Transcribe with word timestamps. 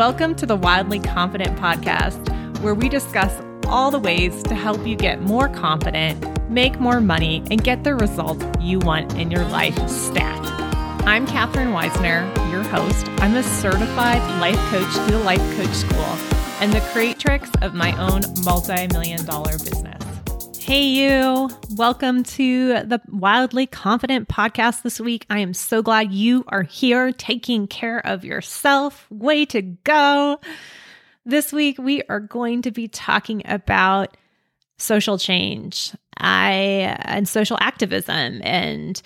Welcome 0.00 0.34
to 0.36 0.46
the 0.46 0.56
Wildly 0.56 0.98
Confident 0.98 1.58
podcast, 1.58 2.26
where 2.60 2.74
we 2.74 2.88
discuss 2.88 3.38
all 3.66 3.90
the 3.90 3.98
ways 3.98 4.42
to 4.44 4.54
help 4.54 4.86
you 4.86 4.96
get 4.96 5.20
more 5.20 5.46
confident, 5.46 6.48
make 6.48 6.80
more 6.80 7.02
money, 7.02 7.44
and 7.50 7.62
get 7.62 7.84
the 7.84 7.94
results 7.94 8.42
you 8.58 8.78
want 8.78 9.12
in 9.18 9.30
your 9.30 9.44
life 9.44 9.76
stat. 9.90 10.40
I'm 11.06 11.26
Katherine 11.26 11.74
Weissner, 11.74 12.26
your 12.50 12.62
host. 12.62 13.08
I'm 13.18 13.36
a 13.36 13.42
certified 13.42 14.22
life 14.40 14.56
coach 14.70 14.90
through 14.90 15.18
the 15.18 15.22
Life 15.22 15.56
Coach 15.58 15.74
School 15.74 16.16
and 16.62 16.72
the 16.72 16.80
creatrix 16.94 17.50
of 17.60 17.74
my 17.74 17.94
own 17.98 18.22
multi 18.42 18.86
million 18.86 19.22
dollar 19.26 19.52
business. 19.58 19.99
Hey, 20.70 20.84
you. 20.84 21.50
Welcome 21.70 22.22
to 22.22 22.84
the 22.84 23.00
Wildly 23.08 23.66
Confident 23.66 24.28
podcast 24.28 24.82
this 24.82 25.00
week. 25.00 25.26
I 25.28 25.40
am 25.40 25.52
so 25.52 25.82
glad 25.82 26.12
you 26.12 26.44
are 26.46 26.62
here 26.62 27.10
taking 27.10 27.66
care 27.66 27.98
of 28.06 28.24
yourself. 28.24 29.04
Way 29.10 29.46
to 29.46 29.62
go. 29.62 30.38
This 31.26 31.52
week, 31.52 31.76
we 31.76 32.04
are 32.08 32.20
going 32.20 32.62
to 32.62 32.70
be 32.70 32.86
talking 32.86 33.42
about 33.46 34.16
social 34.78 35.18
change 35.18 35.92
I, 36.16 36.96
and 37.00 37.28
social 37.28 37.58
activism 37.60 38.40
and 38.44 39.02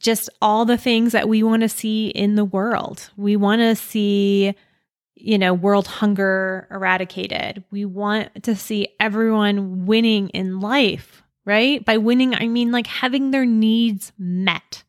just 0.00 0.28
all 0.42 0.64
the 0.64 0.76
things 0.76 1.12
that 1.12 1.28
we 1.28 1.44
want 1.44 1.62
to 1.62 1.68
see 1.68 2.08
in 2.08 2.34
the 2.34 2.44
world. 2.44 3.10
We 3.16 3.36
want 3.36 3.60
to 3.60 3.76
see 3.76 4.56
you 5.20 5.38
know, 5.38 5.52
world 5.52 5.86
hunger 5.86 6.68
eradicated. 6.70 7.64
We 7.70 7.84
want 7.84 8.44
to 8.44 8.54
see 8.54 8.88
everyone 9.00 9.86
winning 9.86 10.28
in 10.30 10.60
life, 10.60 11.22
right? 11.44 11.84
By 11.84 11.96
winning, 11.96 12.34
I 12.34 12.46
mean 12.46 12.70
like 12.70 12.86
having 12.86 13.30
their 13.30 13.44
needs 13.44 14.12
met. 14.18 14.84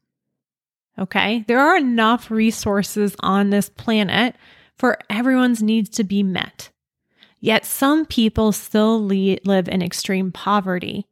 Okay. 0.98 1.46
There 1.48 1.60
are 1.60 1.78
enough 1.78 2.30
resources 2.30 3.16
on 3.22 3.50
this 3.50 3.70
planet 3.70 4.36
for 4.78 5.00
everyone's 5.10 5.64
needs 5.64 5.90
to 5.92 6.04
be 6.04 6.24
met. 6.24 6.70
Yet 7.40 7.66
some 7.66 8.06
people 8.06 8.52
still 8.52 9.06
le- 9.08 9.38
live 9.46 9.68
in 9.68 9.82
extreme 9.82 10.32
poverty. 10.32 11.08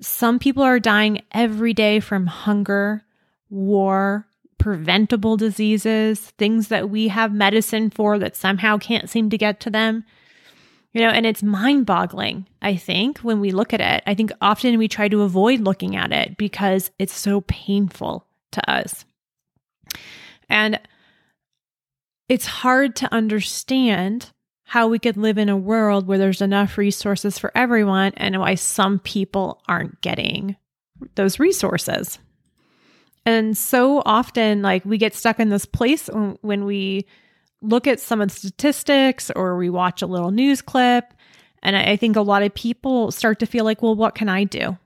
Some 0.00 0.38
people 0.38 0.62
are 0.62 0.80
dying 0.80 1.22
every 1.32 1.72
day 1.72 2.00
from 2.00 2.26
hunger, 2.26 3.04
war, 3.48 4.26
preventable 4.62 5.36
diseases, 5.36 6.20
things 6.38 6.68
that 6.68 6.88
we 6.88 7.08
have 7.08 7.32
medicine 7.32 7.90
for 7.90 8.16
that 8.20 8.36
somehow 8.36 8.78
can't 8.78 9.10
seem 9.10 9.28
to 9.28 9.36
get 9.36 9.58
to 9.58 9.70
them. 9.70 10.04
You 10.92 11.00
know, 11.00 11.08
and 11.08 11.26
it's 11.26 11.42
mind 11.42 11.84
boggling, 11.84 12.46
I 12.60 12.76
think, 12.76 13.18
when 13.18 13.40
we 13.40 13.50
look 13.50 13.72
at 13.72 13.80
it. 13.80 14.04
I 14.06 14.14
think 14.14 14.30
often 14.40 14.78
we 14.78 14.86
try 14.86 15.08
to 15.08 15.22
avoid 15.22 15.58
looking 15.58 15.96
at 15.96 16.12
it 16.12 16.36
because 16.36 16.92
it's 17.00 17.12
so 17.12 17.40
painful 17.40 18.24
to 18.52 18.70
us. 18.70 19.04
And 20.48 20.78
it's 22.28 22.46
hard 22.46 22.94
to 22.96 23.12
understand 23.12 24.30
how 24.62 24.86
we 24.86 25.00
could 25.00 25.16
live 25.16 25.38
in 25.38 25.48
a 25.48 25.56
world 25.56 26.06
where 26.06 26.18
there's 26.18 26.40
enough 26.40 26.78
resources 26.78 27.36
for 27.36 27.50
everyone 27.56 28.12
and 28.16 28.38
why 28.38 28.54
some 28.54 29.00
people 29.00 29.60
aren't 29.66 30.00
getting 30.02 30.54
those 31.16 31.40
resources. 31.40 32.20
And 33.24 33.56
so 33.56 34.02
often, 34.04 34.62
like, 34.62 34.84
we 34.84 34.98
get 34.98 35.14
stuck 35.14 35.38
in 35.38 35.48
this 35.48 35.64
place 35.64 36.08
when 36.08 36.64
we 36.64 37.06
look 37.60 37.86
at 37.86 38.00
some 38.00 38.20
of 38.20 38.28
the 38.28 38.34
statistics 38.34 39.30
or 39.30 39.56
we 39.56 39.70
watch 39.70 40.02
a 40.02 40.06
little 40.06 40.32
news 40.32 40.60
clip. 40.60 41.14
And 41.62 41.76
I 41.76 41.96
think 41.96 42.16
a 42.16 42.22
lot 42.22 42.42
of 42.42 42.54
people 42.54 43.12
start 43.12 43.38
to 43.38 43.46
feel 43.46 43.64
like, 43.64 43.82
well, 43.82 43.94
what 43.94 44.16
can 44.16 44.28
I 44.28 44.44
do? 44.44 44.76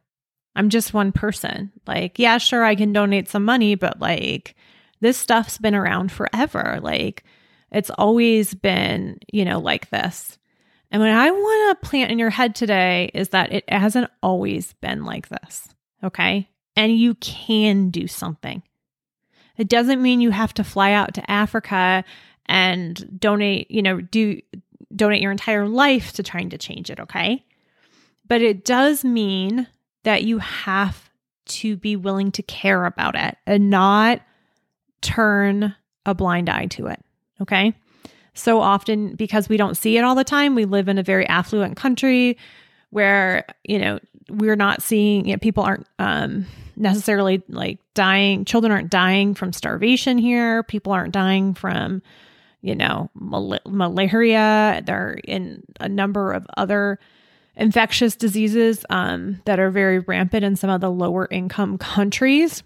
I'm 0.55 0.69
just 0.69 0.92
one 0.92 1.12
person. 1.12 1.73
Like, 1.87 2.19
yeah, 2.19 2.37
sure, 2.37 2.64
I 2.64 2.75
can 2.75 2.92
donate 2.92 3.29
some 3.29 3.45
money, 3.45 3.75
but 3.75 4.01
like, 4.01 4.55
this 5.01 5.17
stuff's 5.17 5.59
been 5.59 5.75
around 5.75 6.12
forever. 6.12 6.79
Like, 6.83 7.25
it's 7.73 7.91
always 7.91 8.53
been, 8.55 9.19
you 9.33 9.45
know, 9.45 9.59
like 9.59 9.89
this. 9.89 10.39
And 10.91 11.01
what 11.01 11.11
I 11.11 11.31
want 11.31 11.81
to 11.81 11.89
plant 11.89 12.11
in 12.11 12.19
your 12.19 12.31
head 12.31 12.55
today 12.55 13.11
is 13.14 13.30
that 13.30 13.53
it 13.53 13.64
hasn't 13.70 14.11
always 14.23 14.74
been 14.74 15.05
like 15.05 15.29
this. 15.29 15.68
Okay 16.05 16.48
and 16.77 16.97
you 16.97 17.14
can 17.17 17.91
do 17.91 18.07
something. 18.07 18.63
It 19.57 19.69
doesn't 19.69 20.03
mean 20.03 20.20
you 20.20 20.31
have 20.31 20.53
to 20.55 20.64
fly 20.64 20.92
out 20.92 21.14
to 21.14 21.31
Africa 21.31 22.05
and 22.47 23.19
donate, 23.19 23.70
you 23.70 23.83
know, 23.83 24.01
do 24.01 24.41
donate 24.95 25.23
your 25.23 25.33
entire 25.33 25.67
life 25.67 26.13
to 26.13 26.23
trying 26.23 26.51
to 26.51 26.59
change 26.59 26.91
it, 26.91 27.01
okay? 27.01 27.45
But 28.29 28.42
it 28.42 28.65
does 28.65 29.05
mean 29.05 29.67
that 30.05 30.25
you 30.25 30.39
have 30.39 31.11
to 31.47 31.77
be 31.77 31.97
willing 31.97 32.33
to 32.33 32.42
care 32.42 32.85
about 32.85 33.17
it 33.17 33.36
and 33.47 33.70
not 33.70 34.20
turn 35.01 35.75
a 36.05 36.15
blind 36.15 36.48
eye 36.48 36.67
to 36.67 36.86
it, 36.86 37.03
okay? 37.41 37.75
So 38.35 38.61
often, 38.61 39.15
because 39.15 39.48
we 39.48 39.57
don't 39.57 39.77
see 39.77 39.97
it 39.97 40.05
all 40.05 40.15
the 40.15 40.25
time, 40.25 40.55
we 40.55 40.67
live 40.67 40.89
in 40.89 40.98
a 40.98 41.03
very 41.03 41.27
affluent 41.27 41.77
country 41.77 42.36
where, 42.91 43.47
you 43.65 43.79
know, 43.79 43.98
we're 44.29 44.57
not 44.57 44.83
seeing, 44.83 45.27
you 45.27 45.33
know, 45.33 45.39
people 45.39 45.64
aren't, 45.64 45.87
um, 45.98 46.47
necessarily 46.77 47.42
like 47.48 47.79
dying. 47.95 48.45
Children 48.45 48.73
aren't 48.73 48.91
dying 48.91 49.35
from 49.35 49.53
starvation 49.53 50.19
here. 50.19 50.63
People 50.63 50.92
aren't 50.92 51.13
dying 51.13 51.55
from, 51.55 52.03
you 52.61 52.75
know, 52.75 53.11
mal- 53.15 53.59
malaria. 53.67 54.83
They're 54.85 55.19
in 55.25 55.63
a 55.81 55.89
number 55.89 56.33
of 56.33 56.47
other 56.57 56.98
infectious 57.57 58.17
diseases 58.17 58.85
um, 58.91 59.41
that 59.47 59.59
are 59.59 59.70
very 59.70 60.01
rampant 60.01 60.45
in 60.45 60.57
some 60.57 60.70
of 60.70 60.81
the 60.81 60.91
lower 60.91 61.27
income 61.31 61.79
countries 61.79 62.63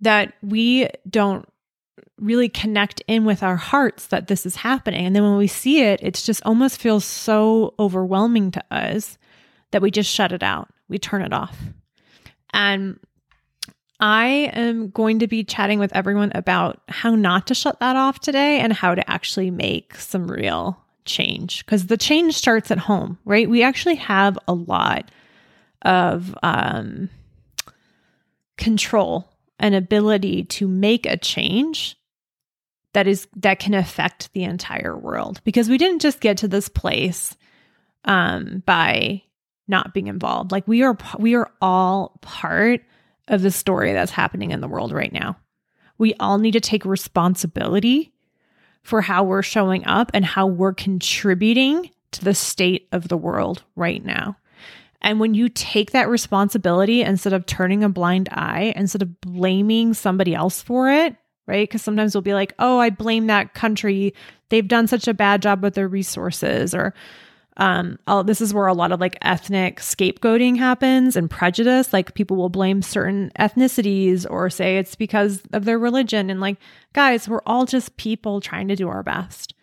that 0.00 0.34
we 0.42 0.88
don't 1.08 1.48
really 2.18 2.48
connect 2.48 3.02
in 3.08 3.24
with 3.24 3.42
our 3.42 3.56
hearts 3.56 4.08
that 4.08 4.26
this 4.26 4.44
is 4.44 4.56
happening. 4.56 5.06
And 5.06 5.16
then 5.16 5.22
when 5.22 5.36
we 5.36 5.46
see 5.46 5.80
it, 5.80 6.00
it 6.02 6.14
just 6.14 6.42
almost 6.44 6.80
feels 6.80 7.04
so 7.04 7.74
overwhelming 7.78 8.50
to 8.52 8.64
us 8.70 9.16
that 9.72 9.82
we 9.82 9.90
just 9.90 10.10
shut 10.10 10.32
it 10.32 10.42
out. 10.42 10.68
We 10.88 10.98
turn 10.98 11.22
it 11.22 11.32
off. 11.32 11.56
And 12.52 12.98
I 13.98 14.50
am 14.52 14.90
going 14.90 15.20
to 15.20 15.26
be 15.26 15.44
chatting 15.44 15.78
with 15.78 15.94
everyone 15.94 16.32
about 16.34 16.80
how 16.88 17.14
not 17.14 17.46
to 17.46 17.54
shut 17.54 17.80
that 17.80 17.96
off 17.96 18.20
today 18.20 18.60
and 18.60 18.72
how 18.72 18.94
to 18.94 19.10
actually 19.10 19.50
make 19.50 19.96
some 19.96 20.30
real 20.30 20.78
change 21.04 21.64
because 21.64 21.86
the 21.86 21.96
change 21.96 22.34
starts 22.34 22.70
at 22.70 22.78
home, 22.78 23.18
right? 23.24 23.48
We 23.48 23.62
actually 23.62 23.94
have 23.96 24.38
a 24.46 24.52
lot 24.52 25.10
of 25.82 26.36
um, 26.42 27.08
control 28.58 29.30
and 29.58 29.74
ability 29.74 30.44
to 30.44 30.68
make 30.68 31.06
a 31.06 31.16
change 31.16 31.96
that 32.92 33.06
is 33.06 33.28
that 33.36 33.58
can 33.58 33.74
affect 33.74 34.32
the 34.32 34.42
entire 34.42 34.96
world 34.96 35.40
because 35.44 35.68
we 35.68 35.78
didn't 35.78 36.00
just 36.00 36.20
get 36.20 36.38
to 36.38 36.48
this 36.48 36.68
place 36.68 37.36
um, 38.04 38.62
by 38.64 39.22
not 39.68 39.94
being 39.94 40.06
involved. 40.06 40.52
Like 40.52 40.66
we 40.68 40.82
are 40.82 40.96
we 41.18 41.34
are 41.34 41.50
all 41.60 42.18
part 42.20 42.82
of 43.28 43.42
the 43.42 43.50
story 43.50 43.92
that's 43.92 44.12
happening 44.12 44.50
in 44.50 44.60
the 44.60 44.68
world 44.68 44.92
right 44.92 45.12
now. 45.12 45.36
We 45.98 46.14
all 46.14 46.38
need 46.38 46.52
to 46.52 46.60
take 46.60 46.84
responsibility 46.84 48.12
for 48.82 49.00
how 49.00 49.24
we're 49.24 49.42
showing 49.42 49.84
up 49.86 50.10
and 50.14 50.24
how 50.24 50.46
we're 50.46 50.74
contributing 50.74 51.90
to 52.12 52.24
the 52.24 52.34
state 52.34 52.88
of 52.92 53.08
the 53.08 53.16
world 53.16 53.64
right 53.74 54.04
now. 54.04 54.36
And 55.02 55.20
when 55.20 55.34
you 55.34 55.48
take 55.48 55.90
that 55.90 56.08
responsibility 56.08 57.02
instead 57.02 57.32
of 57.32 57.46
turning 57.46 57.84
a 57.84 57.88
blind 57.88 58.28
eye, 58.30 58.72
instead 58.76 59.02
of 59.02 59.20
blaming 59.20 59.94
somebody 59.94 60.34
else 60.34 60.62
for 60.62 60.90
it, 60.90 61.16
right? 61.46 61.68
Because 61.68 61.82
sometimes 61.82 62.14
we'll 62.14 62.22
be 62.22 62.34
like, 62.34 62.54
oh, 62.58 62.78
I 62.78 62.90
blame 62.90 63.26
that 63.26 63.54
country. 63.54 64.14
They've 64.48 64.66
done 64.66 64.86
such 64.86 65.06
a 65.08 65.14
bad 65.14 65.42
job 65.42 65.62
with 65.62 65.74
their 65.74 65.88
resources, 65.88 66.74
or 66.74 66.94
um 67.58 67.98
oh, 68.06 68.22
this 68.22 68.40
is 68.40 68.52
where 68.52 68.66
a 68.66 68.74
lot 68.74 68.92
of 68.92 69.00
like 69.00 69.18
ethnic 69.22 69.80
scapegoating 69.80 70.56
happens 70.56 71.16
and 71.16 71.30
prejudice. 71.30 71.92
Like 71.92 72.14
people 72.14 72.36
will 72.36 72.48
blame 72.48 72.82
certain 72.82 73.32
ethnicities 73.38 74.26
or 74.28 74.50
say 74.50 74.78
it's 74.78 74.94
because 74.94 75.42
of 75.52 75.64
their 75.64 75.78
religion. 75.78 76.30
And 76.30 76.40
like 76.40 76.58
guys 76.92 77.28
we're 77.28 77.42
all 77.46 77.66
just 77.66 77.96
people 77.96 78.40
trying 78.40 78.68
to 78.68 78.76
do 78.76 78.88
our 78.88 79.02
best. 79.02 79.54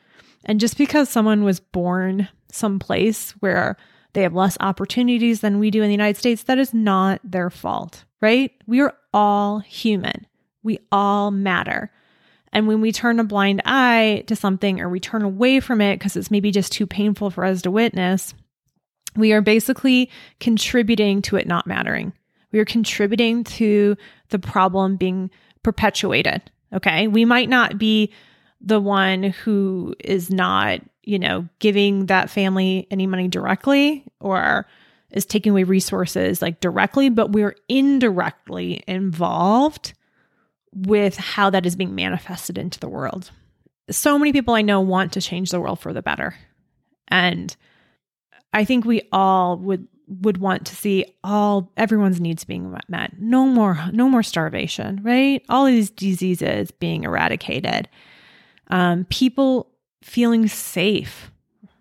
And 0.46 0.60
just 0.60 0.78
because 0.78 1.10
someone 1.10 1.44
was 1.44 1.60
born 1.60 2.28
someplace 2.52 3.32
where 3.40 3.78
they 4.14 4.22
have 4.22 4.34
less 4.34 4.58
opportunities 4.60 5.42
than 5.42 5.58
we 5.60 5.72
do 5.72 5.82
in 5.82 5.88
the 5.88 5.94
United 5.94 6.18
States 6.18 6.44
that 6.44 6.60
is 6.60 6.74
not 6.74 7.20
their 7.24 7.50
fault 7.50 8.06
right? 8.24 8.52
We 8.66 8.80
are 8.80 8.96
all 9.14 9.60
human. 9.60 10.26
We 10.64 10.80
all 10.94 11.30
matter 11.30 11.92
and 12.54 12.68
when 12.68 12.80
we 12.80 12.92
turn 12.92 13.20
a 13.20 13.24
blind 13.24 13.62
eye 13.66 14.24
to 14.28 14.36
something 14.36 14.80
or 14.80 14.88
we 14.88 15.00
turn 15.00 15.24
away 15.24 15.60
from 15.60 15.82
it 15.82 15.98
because 15.98 16.16
it's 16.16 16.32
maybe 16.32 16.52
just 16.52 16.72
too 16.72 16.88
painful 16.88 17.32
for 17.32 17.44
us 17.44 17.64
to 17.64 17.72
witness, 17.72 18.34
we 19.16 19.34
are 19.34 19.42
basically 19.42 20.10
contributing 20.40 21.22
to 21.24 21.36
it 21.36 21.48
not 21.48 21.68
mattering. 21.68 22.14
We 22.52 22.60
are 22.60 22.66
contributing 22.66 23.44
to 23.46 23.98
the 24.30 24.40
problem 24.40 24.96
being 24.96 25.32
perpetuated. 25.64 26.44
Okay. 26.72 27.08
We 27.08 27.26
might 27.26 27.50
not 27.50 27.78
be 27.78 28.14
the 28.62 28.80
one 28.80 29.24
who 29.24 29.96
is 30.00 30.30
not, 30.30 30.80
you 31.04 31.20
know, 31.20 31.48
giving 31.60 32.06
that 32.06 32.30
family 32.30 32.88
any 32.92 33.08
money 33.08 33.28
directly 33.28 34.06
or 34.20 34.68
is 35.12 35.26
taking 35.26 35.52
away 35.52 35.64
resources 35.64 36.42
like 36.42 36.60
directly, 36.60 37.10
but 37.10 37.32
we're 37.32 37.56
indirectly 37.68 38.84
involved 38.88 39.94
with 40.76 41.18
how 41.18 41.50
that 41.50 41.66
is 41.66 41.76
being 41.76 41.96
manifested 41.96 42.58
into 42.58 42.80
the 42.80 42.90
world. 42.90 43.32
so 43.90 44.18
many 44.18 44.32
people 44.32 44.54
I 44.54 44.62
know 44.62 44.80
want 44.80 45.14
to 45.14 45.22
change 45.22 45.52
the 45.52 45.60
world 45.60 45.80
for 45.80 45.94
the 45.94 46.02
better. 46.02 46.36
And 47.10 47.56
I 48.54 48.66
think 48.66 48.86
we 48.86 49.02
all 49.12 49.58
would 49.58 49.88
would 50.08 50.38
want 50.38 50.66
to 50.68 50.76
see 50.76 51.06
all 51.24 51.72
everyone's 51.78 52.20
needs 52.20 52.44
being 52.44 52.76
met. 52.88 53.20
No 53.20 53.46
more 53.46 53.80
no 53.92 54.10
more 54.10 54.24
starvation, 54.24 55.02
right? 55.04 55.44
All 55.50 55.66
these 55.66 55.90
diseases 55.90 56.72
being 56.72 57.04
eradicated. 57.04 57.90
Um, 58.68 59.06
people 59.06 59.70
feeling 60.02 60.48
safe. 60.48 61.32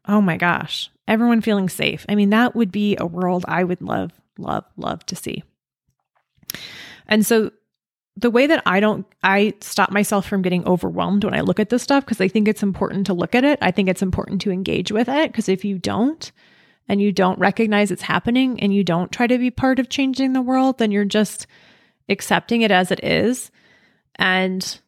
Oh 0.06 0.20
my 0.20 0.36
gosh. 0.36 0.90
Everyone 1.08 1.40
feeling 1.40 1.68
safe. 1.68 2.06
I 2.08 2.14
mean, 2.14 2.30
that 2.30 2.54
would 2.54 2.72
be 2.72 2.96
a 2.98 3.06
world 3.06 3.44
I 3.48 3.64
would 3.64 3.82
love, 3.82 4.12
love, 4.38 4.64
love 4.76 5.04
to 5.06 5.16
see. 5.16 5.42
And 7.06 7.26
so 7.26 7.50
the 8.16 8.30
way 8.30 8.46
that 8.46 8.62
I 8.66 8.80
don't, 8.80 9.06
I 9.22 9.54
stop 9.60 9.90
myself 9.90 10.26
from 10.26 10.42
getting 10.42 10.66
overwhelmed 10.66 11.24
when 11.24 11.34
I 11.34 11.40
look 11.40 11.58
at 11.58 11.70
this 11.70 11.82
stuff 11.82 12.04
because 12.04 12.20
I 12.20 12.28
think 12.28 12.46
it's 12.46 12.62
important 12.62 13.06
to 13.06 13.14
look 13.14 13.34
at 13.34 13.44
it. 13.44 13.58
I 13.62 13.70
think 13.70 13.88
it's 13.88 14.02
important 14.02 14.42
to 14.42 14.50
engage 14.50 14.92
with 14.92 15.08
it 15.08 15.32
because 15.32 15.48
if 15.48 15.64
you 15.64 15.78
don't, 15.78 16.30
and 16.88 17.00
you 17.00 17.12
don't 17.12 17.38
recognize 17.38 17.90
it's 17.90 18.02
happening 18.02 18.60
and 18.60 18.74
you 18.74 18.84
don't 18.84 19.12
try 19.12 19.26
to 19.26 19.38
be 19.38 19.50
part 19.50 19.78
of 19.78 19.88
changing 19.88 20.32
the 20.32 20.42
world, 20.42 20.78
then 20.78 20.90
you're 20.90 21.04
just 21.04 21.46
accepting 22.08 22.62
it 22.62 22.70
as 22.70 22.90
it 22.90 23.02
is. 23.02 23.50
And 24.16 24.80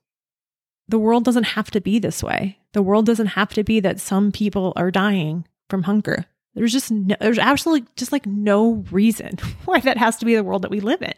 the 0.89 0.99
world 0.99 1.25
doesn't 1.25 1.45
have 1.45 1.71
to 1.71 1.81
be 1.81 1.99
this 1.99 2.23
way. 2.23 2.59
The 2.73 2.83
world 2.83 3.07
doesn't 3.07 3.29
have 3.29 3.55
to 3.55 3.65
be 3.65 3.81
that 3.81 4.01
some 4.01 4.33
people 4.33 4.73
are 4.77 4.91
dying 4.91 5.47
from 5.71 5.85
hunger. 5.85 6.27
There's 6.55 6.73
just 6.73 6.91
no, 6.91 7.17
there's 7.21 7.39
absolutely 7.39 7.89
just 7.97 8.13
like 8.13 8.27
no 8.27 8.85
reason 8.91 9.39
why 9.65 9.81
that 9.81 9.97
has 9.97 10.17
to 10.19 10.27
be 10.27 10.35
the 10.35 10.45
world 10.45 10.63
that 10.63 10.71
we 10.71 10.81
live 10.81 11.03
in. 11.03 11.15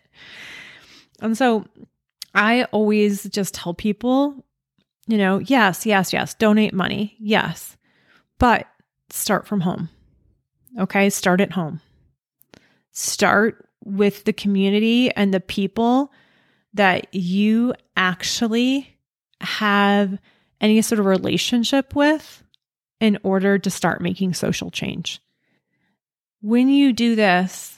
And 1.21 1.37
so 1.37 1.67
I 2.37 2.65
always 2.65 3.25
just 3.25 3.55
tell 3.55 3.75
people, 3.75 4.45
you 5.07 5.17
know, 5.17 5.39
yes, 5.39 5.87
yes, 5.87 6.13
yes, 6.13 6.35
donate 6.35 6.75
money. 6.75 7.17
Yes. 7.19 7.77
But 8.39 8.69
start 9.11 9.47
from 9.47 9.63
home. 9.63 9.89
Okay. 10.79 11.09
Start 11.11 11.41
at 11.41 11.53
home. 11.53 11.81
Start 12.93 13.69
with 13.85 14.25
the 14.25 14.33
community 14.33 15.11
and 15.13 15.33
the 15.33 15.41
people 15.41 16.13
that 16.75 17.13
you 17.15 17.73
actually 17.97 18.95
have 19.41 20.19
any 20.61 20.83
sort 20.83 20.99
of 20.99 21.07
relationship 21.07 21.95
with 21.95 22.43
in 23.01 23.19
order 23.23 23.59
to 23.59 23.71
start 23.71 24.01
making 24.01 24.35
social 24.35 24.71
change. 24.71 25.21
When 26.43 26.69
you 26.69 26.93
do 26.93 27.15
this, 27.15 27.76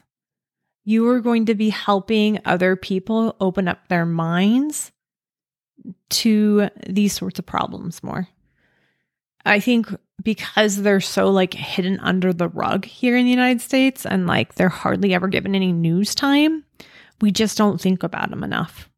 you 0.89 1.07
are 1.07 1.21
going 1.21 1.45
to 1.45 1.55
be 1.55 1.69
helping 1.69 2.41
other 2.47 2.75
people 2.75 3.37
open 3.41 3.69
up 3.69 3.89
their 3.89 4.07
minds 4.07 4.91
to 6.09 6.71
these 6.89 7.13
sorts 7.13 7.39
of 7.39 7.45
problems 7.45 8.03
more. 8.03 8.27
I 9.45 9.61
think 9.61 9.95
because 10.23 10.81
they're 10.81 11.03
so 11.03 11.29
like 11.29 11.53
hidden 11.53 12.01
under 12.01 12.33
the 12.33 12.49
rug 12.49 12.87
here 12.87 13.19
in 13.19 13.27
the 13.27 13.31
United 13.31 13.61
States 13.61 14.07
and 14.07 14.27
like 14.27 14.55
they're 14.55 14.71
hardly 14.71 15.13
ever 15.13 15.29
given 15.29 15.55
any 15.55 15.73
news 15.73 16.15
time, 16.15 16.65
we 17.21 17.33
just 17.33 17.59
don't 17.59 17.79
think 17.79 18.03
about 18.03 18.31
them 18.31 18.43
enough. 18.43 18.89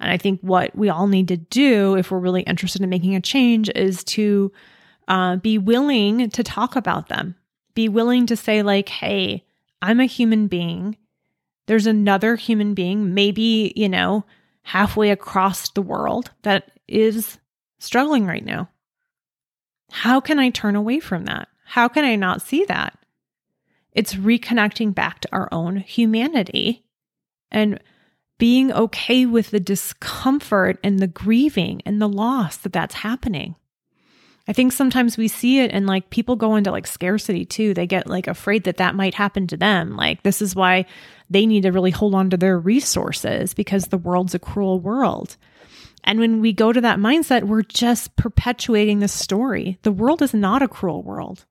And 0.00 0.10
I 0.10 0.16
think 0.16 0.40
what 0.40 0.74
we 0.74 0.88
all 0.88 1.08
need 1.08 1.28
to 1.28 1.36
do 1.36 1.94
if 1.94 2.10
we're 2.10 2.20
really 2.20 2.40
interested 2.40 2.80
in 2.80 2.88
making 2.88 3.16
a 3.16 3.20
change 3.20 3.68
is 3.74 4.02
to 4.04 4.50
uh, 5.08 5.36
be 5.36 5.58
willing 5.58 6.30
to 6.30 6.42
talk 6.42 6.74
about 6.74 7.10
them. 7.10 7.36
Be 7.74 7.90
willing 7.90 8.24
to 8.28 8.36
say, 8.36 8.62
like, 8.62 8.88
hey, 8.88 9.44
I'm 9.82 10.00
a 10.00 10.06
human 10.06 10.46
being. 10.46 10.96
There's 11.66 11.86
another 11.86 12.36
human 12.36 12.74
being, 12.74 13.14
maybe, 13.14 13.72
you 13.76 13.88
know, 13.88 14.24
halfway 14.62 15.10
across 15.10 15.70
the 15.70 15.82
world 15.82 16.30
that 16.42 16.70
is 16.88 17.38
struggling 17.78 18.26
right 18.26 18.44
now. 18.44 18.68
How 19.90 20.20
can 20.20 20.38
I 20.38 20.50
turn 20.50 20.76
away 20.76 21.00
from 21.00 21.24
that? 21.26 21.48
How 21.64 21.88
can 21.88 22.04
I 22.04 22.16
not 22.16 22.42
see 22.42 22.64
that? 22.64 22.98
It's 23.92 24.14
reconnecting 24.14 24.94
back 24.94 25.20
to 25.20 25.28
our 25.32 25.48
own 25.52 25.76
humanity 25.76 26.84
and 27.50 27.78
being 28.38 28.72
okay 28.72 29.26
with 29.26 29.50
the 29.50 29.60
discomfort 29.60 30.78
and 30.82 30.98
the 30.98 31.06
grieving 31.06 31.82
and 31.84 32.00
the 32.00 32.08
loss 32.08 32.56
that 32.58 32.72
that's 32.72 32.96
happening. 32.96 33.54
I 34.48 34.52
think 34.52 34.72
sometimes 34.72 35.16
we 35.16 35.28
see 35.28 35.60
it 35.60 35.70
and 35.72 35.86
like 35.86 36.10
people 36.10 36.34
go 36.34 36.56
into 36.56 36.72
like 36.72 36.86
scarcity 36.86 37.44
too. 37.44 37.74
They 37.74 37.86
get 37.86 38.08
like 38.08 38.26
afraid 38.26 38.64
that 38.64 38.78
that 38.78 38.94
might 38.94 39.14
happen 39.14 39.46
to 39.48 39.56
them. 39.56 39.96
Like 39.96 40.22
this 40.22 40.42
is 40.42 40.56
why 40.56 40.86
they 41.30 41.46
need 41.46 41.62
to 41.62 41.70
really 41.70 41.92
hold 41.92 42.14
on 42.14 42.30
to 42.30 42.36
their 42.36 42.58
resources 42.58 43.54
because 43.54 43.86
the 43.86 43.98
world's 43.98 44.34
a 44.34 44.40
cruel 44.40 44.80
world. 44.80 45.36
And 46.04 46.18
when 46.18 46.40
we 46.40 46.52
go 46.52 46.72
to 46.72 46.80
that 46.80 46.98
mindset, 46.98 47.44
we're 47.44 47.62
just 47.62 48.16
perpetuating 48.16 48.98
the 48.98 49.08
story. 49.08 49.78
The 49.82 49.92
world 49.92 50.20
is 50.20 50.34
not 50.34 50.62
a 50.62 50.68
cruel 50.68 51.02
world. 51.02 51.44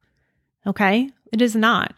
Okay? 0.68 1.10
It 1.32 1.42
is 1.42 1.56
not. 1.56 1.96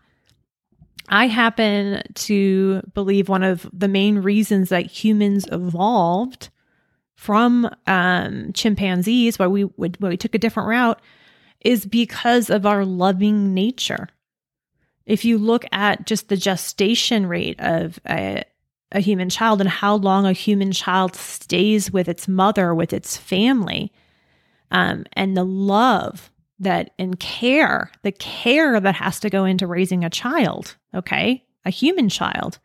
I 1.10 1.28
happen 1.28 2.04
to 2.14 2.82
believe 2.94 3.28
one 3.28 3.44
of 3.44 3.68
the 3.74 3.88
main 3.88 4.20
reasons 4.20 4.70
that 4.70 4.86
humans 4.86 5.48
evolved 5.52 6.50
from 7.16 7.70
um, 7.88 8.52
chimpanzees, 8.54 9.40
why 9.40 9.48
we 9.48 9.66
would 9.78 9.98
why 10.00 10.10
we 10.10 10.18
took 10.18 10.36
a 10.36 10.40
different 10.40 10.70
route, 10.70 11.02
is 11.62 11.86
because 11.86 12.50
of 12.50 12.66
our 12.66 12.86
loving 12.86 13.54
nature. 13.54 14.10
If 15.06 15.26
you 15.26 15.38
look 15.38 15.66
at 15.72 16.06
just 16.06 16.30
the 16.30 16.38
gestation 16.38 17.26
rate 17.26 17.60
of 17.60 18.00
a, 18.08 18.44
a 18.92 19.00
human 19.00 19.30
child 19.30 19.60
and 19.60 19.70
how 19.70 19.96
long 19.96 20.26
a 20.26 20.34
human 20.34 20.72
child 20.72 21.16
stays 21.16 21.92
with 21.92 22.08
its 22.08 22.28
mother, 22.28 22.74
with 22.74 22.94
its 22.94 23.18
family, 23.18 23.92
um, 24.72 25.06
and 25.14 25.36
the 25.36 25.44
love 25.44 26.32
that 26.60 26.92
and 26.98 27.20
care, 27.20 27.92
the 28.04 28.12
care 28.12 28.80
that 28.80 28.96
has 28.96 29.20
to 29.20 29.30
go 29.30 29.46
into 29.46 29.68
raising 29.68 30.04
a 30.04 30.10
child, 30.10 30.78
okay, 30.96 31.44
a 31.66 31.70
human 31.70 32.10
child, 32.10 32.60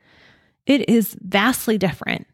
it 0.66 0.88
is 0.88 1.16
vastly 1.20 1.78
different 1.78 2.26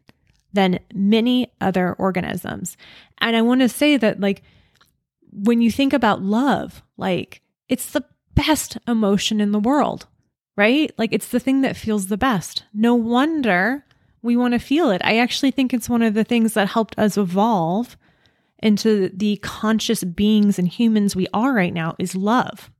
than 0.55 0.79
many 0.93 1.51
other 1.61 1.93
organisms. 1.93 2.75
And 3.19 3.35
I 3.35 3.41
want 3.41 3.61
to 3.61 3.69
say 3.69 3.97
that, 3.97 4.19
like, 4.19 4.41
when 5.31 5.61
you 5.61 5.69
think 5.69 5.93
about 5.93 6.21
love, 6.21 6.81
like, 6.97 7.41
it's 7.69 7.91
the 7.91 8.03
best 8.33 8.77
emotion 8.87 9.39
in 9.39 9.51
the 9.51 9.59
world, 9.59 10.07
right? 10.55 10.91
Like, 10.97 11.13
it's 11.13 11.29
the 11.29 11.39
thing 11.39 11.61
that 11.61 11.77
feels 11.77 12.07
the 12.07 12.17
best. 12.17 12.63
No 12.73 12.95
wonder 12.95 13.85
we 14.21 14.35
want 14.35 14.53
to 14.53 14.59
feel 14.59 14.89
it. 14.89 15.01
I 15.03 15.19
actually 15.19 15.51
think 15.51 15.73
it's 15.73 15.89
one 15.89 16.01
of 16.01 16.13
the 16.15 16.23
things 16.23 16.53
that 16.53 16.69
helped 16.69 16.97
us 16.97 17.17
evolve 17.17 17.95
into 18.63 19.09
the 19.09 19.37
conscious 19.37 20.03
beings 20.03 20.57
and 20.57 20.67
humans 20.67 21.15
we 21.15 21.27
are 21.33 21.53
right 21.53 21.73
now 21.73 21.95
is 21.99 22.15
love. 22.15 22.71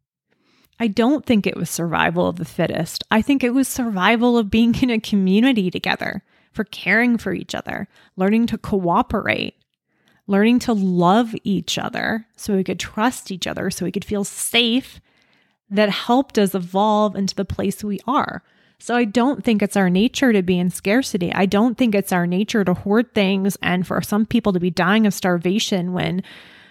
I 0.79 0.87
don't 0.87 1.25
think 1.25 1.45
it 1.45 1.55
was 1.55 1.69
survival 1.69 2.27
of 2.27 2.37
the 2.37 2.45
fittest. 2.45 3.03
I 3.11 3.21
think 3.21 3.43
it 3.43 3.53
was 3.53 3.67
survival 3.67 4.37
of 4.37 4.49
being 4.49 4.75
in 4.81 4.89
a 4.89 4.99
community 4.99 5.69
together, 5.69 6.23
for 6.55 6.63
caring 6.63 7.17
for 7.17 7.33
each 7.33 7.53
other, 7.53 7.87
learning 8.15 8.47
to 8.47 8.57
cooperate, 8.57 9.55
learning 10.27 10.59
to 10.59 10.73
love 10.73 11.35
each 11.43 11.77
other 11.77 12.25
so 12.35 12.55
we 12.55 12.63
could 12.63 12.79
trust 12.79 13.31
each 13.31 13.45
other, 13.45 13.69
so 13.69 13.85
we 13.85 13.91
could 13.91 14.05
feel 14.05 14.23
safe, 14.23 14.99
that 15.69 15.89
helped 15.89 16.37
us 16.37 16.55
evolve 16.55 17.15
into 17.15 17.35
the 17.35 17.45
place 17.45 17.83
we 17.83 17.99
are. 18.07 18.43
So 18.77 18.95
I 18.95 19.05
don't 19.05 19.43
think 19.43 19.61
it's 19.61 19.77
our 19.77 19.89
nature 19.89 20.31
to 20.33 20.43
be 20.43 20.59
in 20.59 20.69
scarcity. 20.69 21.33
I 21.33 21.45
don't 21.45 21.77
think 21.77 21.95
it's 21.95 22.11
our 22.11 22.27
nature 22.27 22.63
to 22.63 22.73
hoard 22.73 23.13
things 23.13 23.57
and 23.61 23.87
for 23.87 24.01
some 24.01 24.25
people 24.25 24.53
to 24.53 24.59
be 24.59 24.69
dying 24.69 25.07
of 25.07 25.13
starvation 25.13 25.93
when, 25.93 26.23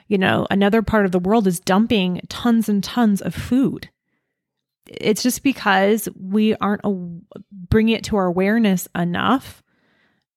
you 0.07 0.19
know, 0.19 0.47
another 0.51 0.83
part 0.83 1.07
of 1.07 1.13
the 1.13 1.19
world 1.19 1.47
is 1.47 1.59
dumping 1.59 2.21
tons 2.29 2.69
and 2.69 2.85
tons 2.85 3.21
of 3.21 3.35
food. 3.35 3.89
It's 4.87 5.23
just 5.23 5.43
because 5.43 6.09
we 6.15 6.55
aren't 6.57 6.83
a- 6.85 7.41
bringing 7.51 7.97
it 7.97 8.05
to 8.05 8.17
our 8.17 8.27
awareness 8.27 8.87
enough 8.95 9.64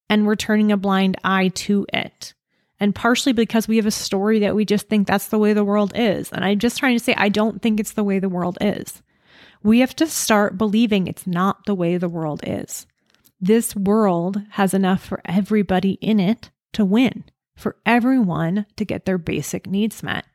and 0.09 0.25
we're 0.25 0.35
turning 0.35 0.71
a 0.71 0.77
blind 0.77 1.17
eye 1.23 1.49
to 1.49 1.85
it. 1.93 2.33
And 2.79 2.93
partially 2.93 3.33
because 3.33 3.67
we 3.67 3.77
have 3.77 3.85
a 3.85 3.91
story 3.91 4.39
that 4.39 4.55
we 4.55 4.63
just 4.63 4.87
think 4.87 5.07
that's 5.07 5.27
the 5.27 5.39
way 5.39 5.53
the 5.53 5.63
world 5.65 5.93
is. 5.95 6.31
And 6.31 6.45
I'm 6.45 6.59
just 6.59 6.77
trying 6.77 6.97
to 6.97 7.03
say, 7.03 7.15
I 7.17 7.29
don't 7.29 7.61
think 7.61 7.79
it's 7.79 7.93
the 7.93 8.03
way 8.03 8.19
the 8.19 8.29
world 8.29 8.57
is. 8.61 9.01
We 9.63 9.79
have 9.79 9.95
to 9.95 10.07
start 10.07 10.57
believing 10.57 11.07
it's 11.07 11.25
not 11.25 11.65
the 11.65 11.75
way 11.75 11.97
the 11.97 12.09
world 12.09 12.41
is. 12.43 12.85
This 13.41 13.75
world 13.75 14.41
has 14.51 14.73
enough 14.73 15.03
for 15.03 15.21
everybody 15.25 15.93
in 15.93 16.19
it 16.19 16.51
to 16.73 16.85
win, 16.85 17.23
for 17.55 17.77
everyone 17.85 18.65
to 18.75 18.85
get 18.85 19.05
their 19.05 19.17
basic 19.17 19.67
needs 19.67 20.03
met. 20.03 20.25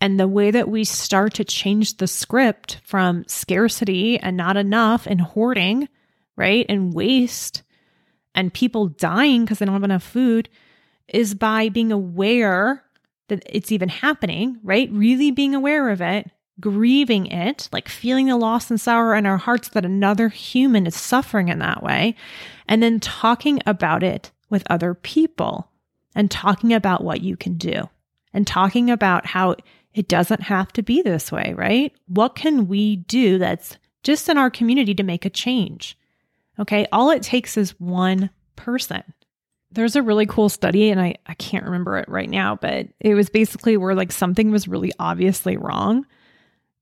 And 0.00 0.18
the 0.18 0.28
way 0.28 0.50
that 0.50 0.68
we 0.68 0.82
start 0.82 1.34
to 1.34 1.44
change 1.44 1.98
the 1.98 2.08
script 2.08 2.80
from 2.82 3.24
scarcity 3.28 4.18
and 4.18 4.36
not 4.36 4.56
enough 4.56 5.06
and 5.06 5.20
hoarding, 5.20 5.88
right, 6.36 6.66
and 6.68 6.92
waste 6.92 7.62
and 8.34 8.52
people 8.52 8.88
dying 8.88 9.44
because 9.44 9.58
they 9.58 9.66
don't 9.66 9.74
have 9.74 9.84
enough 9.84 10.02
food 10.02 10.48
is 11.08 11.34
by 11.34 11.68
being 11.68 11.92
aware 11.92 12.84
that 13.28 13.42
it's 13.46 13.72
even 13.72 13.88
happening, 13.88 14.58
right? 14.62 14.90
Really 14.92 15.30
being 15.30 15.54
aware 15.54 15.90
of 15.90 16.00
it 16.00 16.30
grieving 16.60 17.26
it, 17.26 17.68
like 17.72 17.88
feeling 17.88 18.26
the 18.26 18.36
loss 18.36 18.70
and 18.70 18.80
sorrow 18.80 19.16
in 19.16 19.26
our 19.26 19.36
hearts 19.36 19.68
that 19.70 19.84
another 19.84 20.28
human 20.28 20.86
is 20.86 20.94
suffering 20.94 21.48
in 21.48 21.58
that 21.58 21.82
way, 21.82 22.14
and 22.68 22.82
then 22.82 23.00
talking 23.00 23.60
about 23.66 24.02
it 24.02 24.30
with 24.50 24.62
other 24.68 24.94
people 24.94 25.70
and 26.14 26.30
talking 26.30 26.72
about 26.72 27.04
what 27.04 27.20
you 27.20 27.36
can 27.36 27.54
do 27.54 27.88
and 28.32 28.46
talking 28.46 28.90
about 28.90 29.26
how 29.26 29.56
it 29.94 30.08
doesn't 30.08 30.42
have 30.42 30.72
to 30.72 30.82
be 30.82 31.02
this 31.02 31.32
way, 31.32 31.54
right? 31.56 31.92
What 32.06 32.34
can 32.34 32.68
we 32.68 32.96
do 32.96 33.38
that's 33.38 33.76
just 34.02 34.28
in 34.28 34.38
our 34.38 34.50
community 34.50 34.94
to 34.94 35.02
make 35.02 35.24
a 35.24 35.30
change? 35.30 35.98
Okay. 36.58 36.86
All 36.92 37.10
it 37.10 37.22
takes 37.22 37.56
is 37.56 37.78
one 37.80 38.30
person. 38.56 39.02
There's 39.70 39.96
a 39.96 40.02
really 40.02 40.26
cool 40.26 40.50
study, 40.50 40.90
and 40.90 41.00
I, 41.00 41.14
I 41.26 41.34
can't 41.34 41.64
remember 41.64 41.96
it 41.96 42.08
right 42.08 42.28
now, 42.28 42.56
but 42.56 42.88
it 43.00 43.14
was 43.14 43.30
basically 43.30 43.78
where 43.78 43.94
like 43.94 44.12
something 44.12 44.50
was 44.50 44.68
really 44.68 44.92
obviously 44.98 45.56
wrong. 45.56 46.04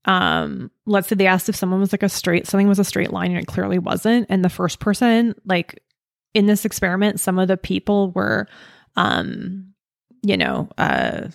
Um, 0.05 0.71
let's 0.85 1.07
say 1.07 1.15
they 1.15 1.27
asked 1.27 1.47
if 1.47 1.55
someone 1.55 1.79
was 1.79 1.93
like 1.93 2.03
a 2.03 2.09
straight, 2.09 2.47
something 2.47 2.67
was 2.67 2.79
a 2.79 2.83
straight 2.83 3.13
line 3.13 3.31
and 3.31 3.39
it 3.39 3.47
clearly 3.47 3.79
wasn't. 3.79 4.25
And 4.29 4.43
the 4.43 4.49
first 4.49 4.79
person, 4.79 5.35
like 5.45 5.81
in 6.33 6.47
this 6.47 6.65
experiment, 6.65 7.19
some 7.19 7.39
of 7.39 7.47
the 7.47 7.57
people 7.57 8.11
were, 8.11 8.47
um, 8.95 9.73
you 10.23 10.37
know, 10.37 10.69
uh, 10.77 11.27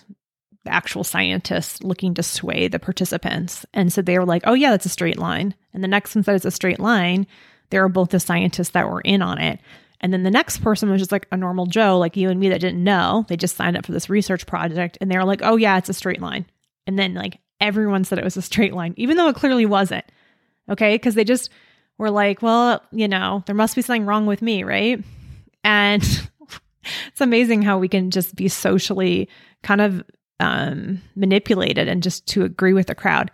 actual 0.66 1.04
scientists 1.04 1.82
looking 1.82 2.14
to 2.14 2.22
sway 2.22 2.68
the 2.68 2.78
participants. 2.78 3.64
And 3.72 3.92
so 3.92 4.02
they 4.02 4.18
were 4.18 4.26
like, 4.26 4.42
oh, 4.46 4.54
yeah, 4.54 4.70
that's 4.70 4.86
a 4.86 4.90
straight 4.90 5.18
line. 5.18 5.54
And 5.72 5.82
the 5.82 5.88
next 5.88 6.14
one 6.14 6.24
said 6.24 6.34
it's 6.34 6.44
a 6.44 6.50
straight 6.50 6.80
line. 6.80 7.26
They 7.70 7.80
were 7.80 7.88
both 7.88 8.10
the 8.10 8.20
scientists 8.20 8.70
that 8.70 8.88
were 8.88 9.00
in 9.00 9.22
on 9.22 9.38
it. 9.38 9.60
And 10.00 10.12
then 10.12 10.22
the 10.22 10.30
next 10.30 10.58
person 10.58 10.90
was 10.90 11.00
just 11.00 11.12
like 11.12 11.26
a 11.32 11.36
normal 11.36 11.66
Joe, 11.66 11.98
like 11.98 12.16
you 12.16 12.28
and 12.28 12.38
me, 12.38 12.48
that 12.50 12.60
didn't 12.60 12.84
know. 12.84 13.24
They 13.28 13.36
just 13.36 13.56
signed 13.56 13.76
up 13.76 13.86
for 13.86 13.92
this 13.92 14.10
research 14.10 14.46
project 14.46 14.98
and 15.00 15.10
they 15.10 15.16
were 15.16 15.24
like, 15.24 15.40
oh, 15.42 15.56
yeah, 15.56 15.78
it's 15.78 15.88
a 15.88 15.94
straight 15.94 16.20
line. 16.20 16.46
And 16.86 16.98
then 16.98 17.14
like 17.14 17.38
everyone 17.60 18.04
said 18.04 18.18
it 18.18 18.24
was 18.24 18.36
a 18.36 18.42
straight 18.42 18.74
line, 18.74 18.94
even 18.96 19.16
though 19.16 19.28
it 19.28 19.36
clearly 19.36 19.66
wasn't. 19.66 20.04
Okay. 20.68 20.94
Because 20.94 21.14
they 21.14 21.24
just 21.24 21.50
were 21.98 22.10
like, 22.10 22.42
well, 22.42 22.82
you 22.92 23.08
know, 23.08 23.42
there 23.46 23.54
must 23.54 23.74
be 23.74 23.82
something 23.82 24.06
wrong 24.06 24.26
with 24.26 24.42
me. 24.42 24.64
Right. 24.64 25.02
And 25.64 26.02
it's 27.08 27.20
amazing 27.20 27.62
how 27.62 27.78
we 27.78 27.88
can 27.88 28.10
just 28.10 28.36
be 28.36 28.48
socially 28.48 29.28
kind 29.62 29.80
of 29.80 30.04
um, 30.40 31.00
manipulated 31.14 31.88
and 31.88 32.02
just 32.02 32.26
to 32.28 32.44
agree 32.44 32.74
with 32.74 32.86
the 32.86 32.94
crowd. 32.94 33.30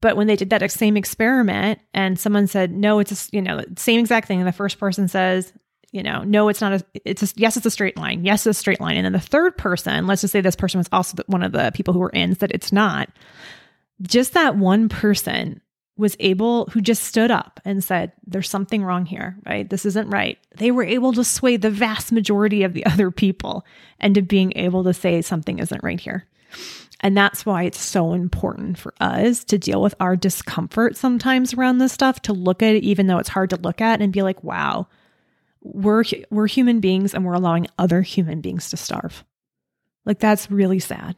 But 0.00 0.16
when 0.16 0.26
they 0.26 0.36
did 0.36 0.50
that 0.50 0.70
same 0.70 0.96
experiment 0.96 1.80
and 1.94 2.18
someone 2.18 2.46
said, 2.46 2.70
no, 2.70 2.98
it's 2.98 3.28
a, 3.28 3.36
you 3.36 3.42
know, 3.42 3.62
same 3.76 4.00
exact 4.00 4.28
thing. 4.28 4.38
And 4.38 4.48
the 4.48 4.52
first 4.52 4.78
person 4.78 5.08
says, 5.08 5.52
you 5.92 6.02
know, 6.02 6.22
no, 6.22 6.48
it's 6.48 6.60
not 6.60 6.72
a, 6.74 6.84
it's 7.04 7.22
a, 7.22 7.28
yes, 7.36 7.56
it's 7.56 7.66
a 7.66 7.70
straight 7.70 7.96
line. 7.96 8.24
Yes, 8.24 8.46
it's 8.46 8.58
a 8.58 8.60
straight 8.60 8.80
line. 8.80 8.96
And 8.96 9.04
then 9.04 9.12
the 9.12 9.20
third 9.20 9.56
person, 9.56 10.06
let's 10.06 10.20
just 10.20 10.32
say 10.32 10.40
this 10.40 10.56
person 10.56 10.78
was 10.78 10.88
also 10.92 11.16
one 11.26 11.42
of 11.42 11.52
the 11.52 11.70
people 11.74 11.94
who 11.94 12.00
were 12.00 12.10
in, 12.10 12.34
said 12.34 12.50
it's 12.52 12.72
not. 12.72 13.08
Just 14.02 14.34
that 14.34 14.56
one 14.56 14.88
person 14.88 15.60
was 15.96 16.16
able, 16.20 16.66
who 16.66 16.82
just 16.82 17.04
stood 17.04 17.30
up 17.30 17.58
and 17.64 17.82
said, 17.82 18.12
there's 18.26 18.50
something 18.50 18.84
wrong 18.84 19.06
here, 19.06 19.38
right? 19.46 19.68
This 19.70 19.86
isn't 19.86 20.10
right. 20.10 20.38
They 20.56 20.70
were 20.70 20.84
able 20.84 21.14
to 21.14 21.24
sway 21.24 21.56
the 21.56 21.70
vast 21.70 22.12
majority 22.12 22.64
of 22.64 22.74
the 22.74 22.84
other 22.86 23.10
people 23.10 23.64
into 24.00 24.20
being 24.20 24.52
able 24.56 24.84
to 24.84 24.92
say 24.92 25.22
something 25.22 25.58
isn't 25.58 25.82
right 25.82 26.00
here. 26.00 26.26
And 27.06 27.16
that's 27.16 27.46
why 27.46 27.62
it's 27.62 27.80
so 27.80 28.14
important 28.14 28.78
for 28.78 28.92
us 28.98 29.44
to 29.44 29.58
deal 29.58 29.80
with 29.80 29.94
our 30.00 30.16
discomfort 30.16 30.96
sometimes 30.96 31.54
around 31.54 31.78
this 31.78 31.92
stuff, 31.92 32.20
to 32.22 32.32
look 32.32 32.64
at 32.64 32.74
it, 32.74 32.82
even 32.82 33.06
though 33.06 33.18
it's 33.18 33.28
hard 33.28 33.50
to 33.50 33.56
look 33.60 33.80
at 33.80 34.02
and 34.02 34.12
be 34.12 34.22
like, 34.22 34.42
wow, 34.42 34.88
we're, 35.62 36.02
we're 36.30 36.48
human 36.48 36.80
beings 36.80 37.14
and 37.14 37.24
we're 37.24 37.34
allowing 37.34 37.68
other 37.78 38.02
human 38.02 38.40
beings 38.40 38.70
to 38.70 38.76
starve. 38.76 39.22
Like 40.04 40.18
that's 40.18 40.50
really 40.50 40.80
sad, 40.80 41.14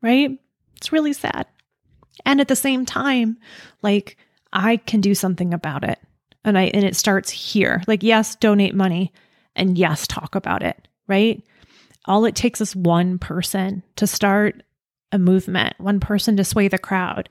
right? 0.00 0.30
It's 0.76 0.92
really 0.92 1.12
sad. 1.12 1.48
And 2.24 2.40
at 2.40 2.46
the 2.46 2.54
same 2.54 2.86
time, 2.86 3.36
like 3.82 4.18
I 4.52 4.76
can 4.76 5.00
do 5.00 5.12
something 5.12 5.52
about 5.52 5.82
it. 5.82 5.98
And 6.44 6.56
I 6.56 6.66
and 6.66 6.84
it 6.84 6.94
starts 6.94 7.30
here. 7.30 7.82
Like 7.88 8.04
yes, 8.04 8.36
donate 8.36 8.76
money 8.76 9.12
and 9.56 9.76
yes, 9.76 10.06
talk 10.06 10.36
about 10.36 10.62
it, 10.62 10.86
right? 11.08 11.42
All 12.04 12.26
it 12.26 12.36
takes 12.36 12.60
is 12.60 12.76
one 12.76 13.18
person 13.18 13.82
to 13.96 14.06
start 14.06 14.62
a 15.12 15.18
movement, 15.18 15.74
one 15.78 16.00
person 16.00 16.36
to 16.36 16.44
sway 16.44 16.68
the 16.68 16.78
crowd, 16.78 17.28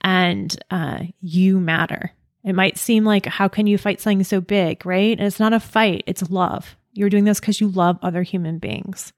and 0.00 0.56
uh, 0.70 1.00
you 1.20 1.60
matter. 1.60 2.12
It 2.44 2.54
might 2.54 2.78
seem 2.78 3.04
like, 3.04 3.26
how 3.26 3.48
can 3.48 3.66
you 3.66 3.78
fight 3.78 4.00
something 4.00 4.22
so 4.22 4.40
big, 4.40 4.84
right? 4.86 5.18
And 5.18 5.26
it's 5.26 5.40
not 5.40 5.52
a 5.52 5.60
fight, 5.60 6.04
it's 6.06 6.30
love. 6.30 6.76
You're 6.92 7.10
doing 7.10 7.24
this 7.24 7.40
because 7.40 7.60
you 7.60 7.68
love 7.68 7.98
other 8.02 8.22
human 8.22 8.58
beings. 8.58 9.12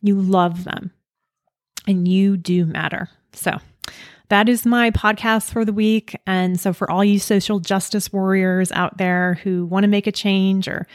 You 0.00 0.20
love 0.20 0.64
them, 0.64 0.92
and 1.86 2.08
you 2.08 2.36
do 2.36 2.64
matter. 2.64 3.08
So, 3.32 3.58
that 4.28 4.48
is 4.48 4.66
my 4.66 4.90
podcast 4.90 5.52
for 5.52 5.64
the 5.64 5.72
week. 5.72 6.16
And 6.26 6.58
so, 6.58 6.72
for 6.72 6.90
all 6.90 7.04
you 7.04 7.18
social 7.18 7.60
justice 7.60 8.12
warriors 8.12 8.72
out 8.72 8.98
there 8.98 9.34
who 9.42 9.66
want 9.66 9.84
to 9.84 9.88
make 9.88 10.06
a 10.06 10.12
change, 10.12 10.68
or 10.68 10.86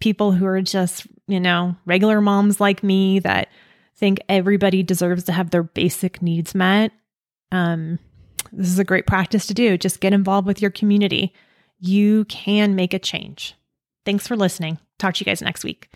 people 0.00 0.32
who 0.32 0.46
are 0.46 0.62
just, 0.62 1.06
you 1.26 1.40
know, 1.40 1.76
regular 1.86 2.20
moms 2.20 2.60
like 2.60 2.82
me 2.82 3.18
that 3.20 3.48
think 3.96 4.20
everybody 4.28 4.82
deserves 4.82 5.24
to 5.24 5.32
have 5.32 5.50
their 5.50 5.62
basic 5.62 6.20
needs 6.22 6.54
met. 6.54 6.92
Um, 7.52 7.98
this 8.52 8.68
is 8.68 8.78
a 8.78 8.84
great 8.84 9.06
practice 9.06 9.46
to 9.46 9.54
do. 9.54 9.76
Just 9.78 10.00
get 10.00 10.12
involved 10.12 10.46
with 10.46 10.60
your 10.62 10.70
community. 10.70 11.32
You 11.78 12.24
can 12.26 12.74
make 12.74 12.94
a 12.94 12.98
change. 12.98 13.54
Thanks 14.04 14.26
for 14.26 14.36
listening. 14.36 14.78
Talk 14.98 15.14
to 15.14 15.20
you 15.20 15.26
guys 15.26 15.42
next 15.42 15.64
week. 15.64 15.88